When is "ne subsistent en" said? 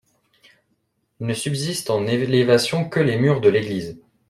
1.19-2.07